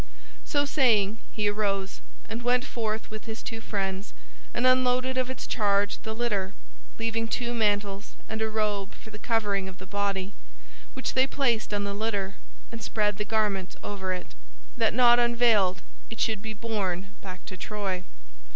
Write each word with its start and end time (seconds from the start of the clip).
So 0.43 0.65
saying 0.65 1.19
he 1.31 1.47
arose, 1.47 2.01
and 2.27 2.41
went 2.41 2.65
forth 2.65 3.11
with 3.11 3.25
his 3.25 3.43
two 3.43 3.61
friends, 3.61 4.13
and 4.51 4.65
unloaded 4.65 5.15
of 5.15 5.29
its 5.29 5.45
charge 5.45 5.99
the 5.99 6.15
litter, 6.15 6.55
leaving 6.97 7.27
two 7.27 7.53
mantles 7.53 8.13
and 8.27 8.41
a 8.41 8.49
robe 8.49 8.95
for 8.95 9.11
the 9.11 9.19
covering 9.19 9.69
of 9.69 9.77
the 9.77 9.85
body, 9.85 10.33
which 10.95 11.13
they 11.13 11.27
placed 11.27 11.71
on 11.71 11.83
the 11.83 11.93
litter, 11.93 12.37
and 12.71 12.81
spread 12.81 13.17
the 13.17 13.25
garments 13.25 13.75
over 13.83 14.11
it, 14.11 14.33
that 14.75 14.95
not 14.95 15.19
unveiled 15.19 15.83
it 16.09 16.19
should 16.19 16.41
be 16.41 16.55
borne 16.55 17.13
back 17.21 17.45
to 17.45 17.55
Troy. 17.55 18.03